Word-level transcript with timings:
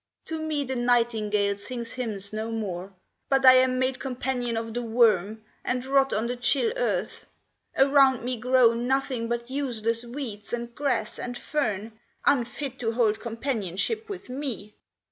To 0.25 0.41
me 0.41 0.63
the 0.63 0.75
nightingale 0.75 1.57
sings 1.57 1.91
hymns 1.93 2.33
no 2.33 2.49
more; 2.49 2.91
But 3.29 3.45
I 3.45 3.53
am 3.57 3.77
made 3.77 3.99
companion 3.99 4.57
of 4.57 4.73
the 4.73 4.81
worm, 4.81 5.43
And 5.63 5.85
rot 5.85 6.11
on 6.11 6.25
the 6.25 6.35
chill 6.35 6.73
earth. 6.75 7.27
Around 7.77 8.23
me 8.23 8.37
grow 8.39 8.73
Nothing 8.73 9.29
but 9.29 9.51
useless 9.51 10.03
weeds, 10.03 10.53
and 10.53 10.73
grass, 10.73 11.19
and 11.19 11.37
fern, 11.37 11.99
Unfit 12.25 12.79
to 12.79 12.93
hold 12.93 13.19
companionship 13.19 14.09
with 14.09 14.27
me. 14.27 14.73